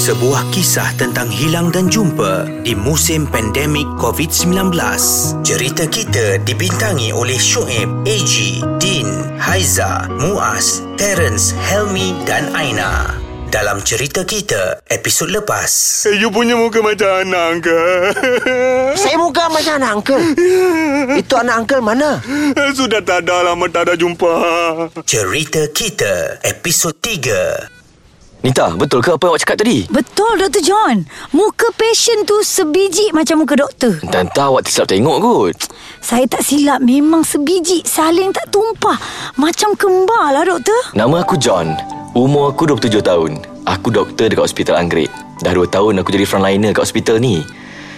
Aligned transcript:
Sebuah 0.00 0.48
kisah 0.48 0.96
tentang 0.96 1.28
hilang 1.28 1.68
dan 1.68 1.92
jumpa 1.92 2.64
di 2.64 2.72
musim 2.72 3.28
pandemik 3.28 3.84
COVID-19. 4.00 4.72
Cerita 5.44 5.84
kita 5.84 6.40
dibintangi 6.40 7.12
oleh 7.12 7.36
Shoaib, 7.36 8.08
AG, 8.08 8.64
Din, 8.80 9.04
Haiza, 9.36 10.08
Muaz, 10.08 10.80
Terence, 10.96 11.52
Helmi 11.52 12.16
dan 12.24 12.48
Aina. 12.56 13.12
Dalam 13.52 13.84
cerita 13.84 14.24
kita, 14.24 14.80
episod 14.88 15.28
lepas. 15.28 15.68
You 16.08 16.32
punya 16.32 16.56
muka 16.56 16.80
macam 16.80 17.20
anak 17.20 17.68
ke? 17.68 17.80
Saya 19.04 19.20
muka 19.20 19.52
macam 19.52 19.84
anak 19.84 19.92
uncle 20.00 20.24
Itu 21.20 21.34
anak 21.36 21.68
uncle 21.68 21.84
mana? 21.84 22.24
Sudah 22.72 23.04
tak 23.04 23.28
ada 23.28 23.52
lama 23.52 23.68
tak 23.68 23.92
ada 23.92 24.00
jumpa. 24.00 24.32
Cerita 25.04 25.60
kita, 25.76 26.40
episod 26.40 26.96
3. 26.96 27.79
Nita, 28.40 28.72
betul 28.72 29.04
ke 29.04 29.12
apa 29.12 29.28
yang 29.28 29.36
awak 29.36 29.42
cakap 29.44 29.56
tadi? 29.60 29.84
Betul 29.92 30.40
Dr. 30.40 30.64
John 30.64 31.04
Muka 31.36 31.68
pasien 31.76 32.24
tu 32.24 32.40
sebiji 32.40 33.12
macam 33.12 33.44
muka 33.44 33.52
doktor 33.52 34.00
Tanta 34.08 34.48
awak 34.48 34.64
tersilap 34.64 34.88
tengok 34.88 35.16
kot. 35.20 35.56
Saya 36.00 36.24
tak 36.24 36.40
silap 36.40 36.80
Memang 36.80 37.20
sebiji 37.20 37.84
Saling 37.84 38.32
tak 38.32 38.48
tumpah 38.48 38.96
Macam 39.36 39.76
kembar 39.76 40.32
lah 40.32 40.48
doktor 40.48 40.80
Nama 40.96 41.20
aku 41.20 41.36
John. 41.36 41.76
Umur 42.16 42.50
aku 42.50 42.66
27 42.66 43.06
tahun. 43.06 43.38
Aku 43.70 43.94
doktor 43.94 44.26
dekat 44.26 44.50
Hospital 44.50 44.82
Anggrek. 44.82 45.12
Dah 45.46 45.54
2 45.54 45.70
tahun 45.70 46.02
aku 46.02 46.10
jadi 46.10 46.26
frontliner 46.26 46.74
kat 46.74 46.82
hospital 46.82 47.22
ni. 47.22 47.38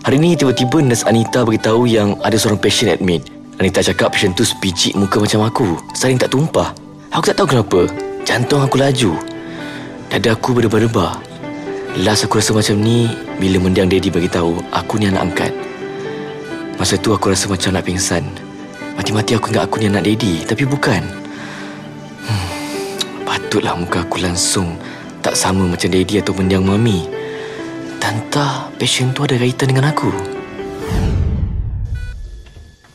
Hari 0.00 0.16
ni 0.16 0.32
tiba-tiba 0.32 0.80
nurse 0.80 1.04
Anita 1.04 1.44
beritahu 1.44 1.84
yang 1.84 2.16
ada 2.24 2.40
seorang 2.40 2.56
pasien 2.56 2.88
admit. 2.88 3.26
Anita 3.60 3.84
cakap 3.84 4.16
pasien 4.16 4.32
tu 4.32 4.48
sepicik 4.48 4.96
muka 4.96 5.20
macam 5.20 5.44
aku. 5.44 5.76
Saling 5.92 6.16
tak 6.16 6.32
tumpah. 6.32 6.72
Aku 7.12 7.28
tak 7.28 7.36
tahu 7.36 7.52
kenapa. 7.52 7.84
Jantung 8.24 8.64
aku 8.64 8.80
laju. 8.80 9.12
Dada 10.08 10.32
aku 10.32 10.56
berdebar-debar. 10.56 11.20
Last 12.00 12.24
aku 12.24 12.40
rasa 12.40 12.56
macam 12.56 12.80
ni 12.80 13.12
bila 13.36 13.60
mendiang 13.60 13.92
daddy 13.92 14.08
bagi 14.08 14.32
tahu 14.32 14.56
aku 14.72 14.96
ni 14.96 15.12
anak 15.12 15.32
angkat. 15.32 15.52
Masa 16.80 16.96
tu 16.96 17.12
aku 17.12 17.28
rasa 17.28 17.44
macam 17.52 17.76
nak 17.76 17.84
pingsan. 17.84 18.24
Mati-mati 18.96 19.36
aku 19.36 19.52
ingat 19.52 19.68
aku 19.68 19.84
ni 19.84 19.92
anak 19.92 20.08
daddy, 20.08 20.48
tapi 20.48 20.64
bukan. 20.64 21.04
Hmm, 22.24 22.50
patutlah 23.28 23.76
muka 23.76 24.00
aku 24.00 24.16
langsung 24.24 24.80
tak 25.20 25.36
sama 25.36 25.68
macam 25.68 25.92
daddy 25.92 26.24
atau 26.24 26.32
mendiang 26.32 26.64
mami. 26.64 27.04
Tanta, 28.00 28.72
pasien 28.80 29.12
tu 29.12 29.28
ada 29.28 29.36
kaitan 29.36 29.76
dengan 29.76 29.92
aku. 29.92 30.08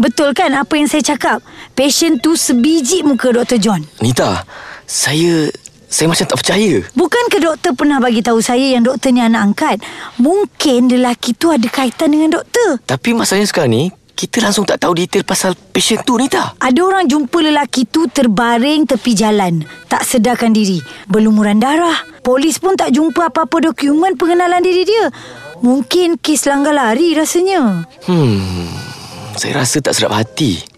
Betul 0.00 0.32
kan 0.32 0.56
apa 0.56 0.80
yang 0.80 0.88
saya 0.88 1.04
cakap 1.04 1.44
Pasien 1.76 2.16
tu 2.24 2.32
sebiji 2.32 3.04
muka 3.04 3.36
Dr. 3.36 3.60
John 3.60 3.84
Nita, 4.00 4.48
saya 4.88 5.52
saya 5.90 6.06
macam 6.06 6.22
tak 6.22 6.38
percaya. 6.38 6.72
Bukan 6.94 7.24
ke 7.34 7.42
doktor 7.42 7.74
pernah 7.74 7.98
bagi 7.98 8.22
tahu 8.22 8.38
saya 8.38 8.78
yang 8.78 8.86
doktor 8.86 9.10
ni 9.10 9.18
anak 9.18 9.42
angkat? 9.42 9.76
Mungkin 10.22 10.86
lelaki 10.86 11.34
tu 11.34 11.50
ada 11.50 11.66
kaitan 11.66 12.14
dengan 12.14 12.38
doktor. 12.38 12.78
Tapi 12.86 13.10
masalahnya 13.10 13.50
sekarang 13.50 13.74
ni, 13.74 13.84
kita 14.14 14.38
langsung 14.38 14.62
tak 14.62 14.78
tahu 14.78 14.94
detail 14.94 15.26
pasal 15.26 15.58
pasien 15.74 15.98
tu, 16.06 16.14
Nita. 16.14 16.54
Ada 16.62 16.78
orang 16.78 17.10
jumpa 17.10 17.42
lelaki 17.42 17.90
tu 17.90 18.06
terbaring 18.06 18.86
tepi 18.86 19.18
jalan. 19.18 19.66
Tak 19.90 20.06
sedarkan 20.06 20.54
diri. 20.54 20.78
Berlumuran 21.10 21.58
darah. 21.58 22.06
Polis 22.22 22.62
pun 22.62 22.78
tak 22.78 22.94
jumpa 22.94 23.34
apa-apa 23.34 23.74
dokumen 23.74 24.14
pengenalan 24.14 24.62
diri 24.62 24.86
dia. 24.86 25.10
Mungkin 25.58 26.22
kes 26.22 26.46
langgar 26.46 26.70
lari 26.70 27.18
rasanya. 27.18 27.82
Hmm, 28.06 28.70
saya 29.34 29.58
rasa 29.58 29.82
tak 29.82 29.98
sedap 29.98 30.14
hati. 30.14 30.69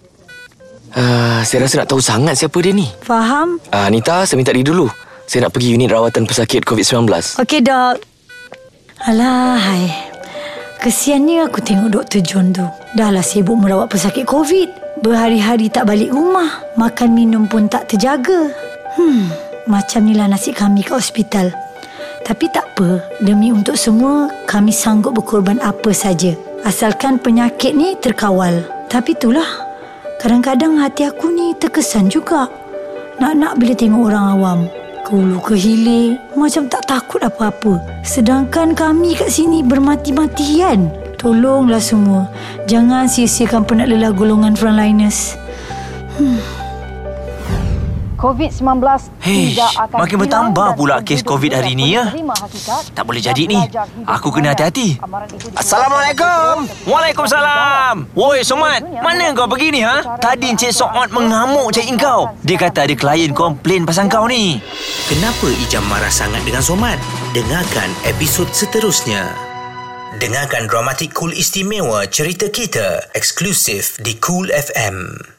Uh, 0.92 1.40
saya 1.44 1.64
rasa 1.64 1.80
nak 1.80 1.88
tahu 1.88 2.00
sangat 2.04 2.36
siapa 2.36 2.58
dia 2.60 2.76
ni. 2.76 2.88
Faham? 3.00 3.56
Uh, 3.72 3.88
Nita, 3.88 4.28
saya 4.28 4.36
minta 4.36 4.52
diri 4.52 4.66
dulu. 4.66 4.88
Saya 5.24 5.48
nak 5.48 5.56
pergi 5.56 5.72
unit 5.72 5.88
rawatan 5.88 6.28
pesakit 6.28 6.68
COVID-19. 6.68 7.40
Okey, 7.40 7.64
dok. 7.64 7.96
Alah, 9.08 9.56
hai. 9.56 10.12
Kesiannya 10.82 11.46
aku 11.46 11.62
tengok 11.62 11.94
Dr. 11.94 12.20
John 12.26 12.50
tu. 12.50 12.66
Dah 12.98 13.08
lah 13.08 13.22
sibuk 13.22 13.56
merawat 13.56 13.88
pesakit 13.88 14.26
COVID. 14.26 15.00
Berhari-hari 15.00 15.70
tak 15.70 15.88
balik 15.88 16.12
rumah. 16.12 16.60
Makan 16.76 17.14
minum 17.14 17.46
pun 17.46 17.70
tak 17.70 17.88
terjaga. 17.88 18.50
Hmm, 18.98 19.32
macam 19.64 20.04
ni 20.04 20.12
lah 20.12 20.28
nasib 20.28 20.58
kami 20.58 20.84
kat 20.84 20.98
hospital. 20.98 21.48
Tapi 22.22 22.46
tak 22.52 22.66
apa, 22.74 23.02
demi 23.18 23.50
untuk 23.50 23.74
semua, 23.74 24.30
kami 24.46 24.70
sanggup 24.70 25.16
berkorban 25.16 25.58
apa 25.64 25.90
saja. 25.90 26.36
Asalkan 26.62 27.18
penyakit 27.18 27.74
ni 27.74 27.98
terkawal. 27.98 28.62
Tapi 28.86 29.18
itulah, 29.18 29.46
kadang-kadang 30.22 30.78
hati 30.78 31.10
aku 31.10 31.34
ni 31.34 31.50
terkesan 31.58 32.06
juga. 32.06 32.46
Nak-nak 33.18 33.58
bila 33.58 33.74
tengok 33.74 34.06
orang 34.06 34.26
awam. 34.38 34.60
Ke 35.02 35.18
hulu 35.18 35.42
ke 35.42 35.58
hilir, 35.58 36.14
macam 36.38 36.70
tak 36.70 36.86
takut 36.86 37.18
apa-apa. 37.18 37.82
Sedangkan 38.06 38.70
kami 38.70 39.18
kat 39.18 39.34
sini 39.34 39.66
bermati-matian. 39.66 40.94
Tolonglah 41.18 41.82
semua. 41.82 42.30
Jangan 42.70 43.10
sia-siakan 43.10 43.66
penat 43.66 43.90
lelah 43.90 44.14
golongan 44.14 44.54
frontliners. 44.54 45.34
COVID-19 48.22 48.62
Hei, 49.18 49.50
tidak 49.50 49.72
akan 49.74 49.98
makin 49.98 50.16
bertambah 50.22 50.68
pula 50.78 51.02
kes 51.02 51.26
COVID 51.26 51.58
hari 51.58 51.74
ni, 51.74 51.98
ya. 51.98 52.06
Tak 52.94 53.02
boleh 53.02 53.18
jadi 53.18 53.50
ni. 53.50 53.58
Aku 54.06 54.30
kena 54.30 54.54
hati-hati. 54.54 55.02
Assalamualaikum. 55.58 56.70
Waalaikumsalam. 56.86 58.14
Woi, 58.14 58.46
Somat. 58.46 58.86
Mana 59.02 59.34
kau 59.34 59.50
pergi 59.50 59.74
ni, 59.74 59.82
ha? 59.82 60.14
Tadi 60.22 60.54
Encik 60.54 60.70
Somat 60.70 61.10
mengamuk 61.10 61.74
cari 61.74 61.90
kau. 61.98 62.30
Dia 62.46 62.54
kata 62.62 62.86
ada 62.86 62.94
klien 62.94 63.34
komplain 63.34 63.82
pasal 63.82 64.06
kau 64.06 64.30
ni. 64.30 64.62
Kenapa 65.10 65.50
Ijam 65.66 65.82
marah 65.90 66.14
sangat 66.14 66.46
dengan 66.46 66.62
Somat? 66.62 67.02
Dengarkan 67.34 67.90
episod 68.06 68.46
seterusnya. 68.54 69.34
Dengarkan 70.22 70.70
dramatik 70.70 71.10
cool 71.10 71.34
istimewa 71.34 72.06
cerita 72.06 72.46
kita 72.46 73.10
eksklusif 73.18 73.98
di 73.98 74.14
Cool 74.22 74.52
FM. 74.52 75.32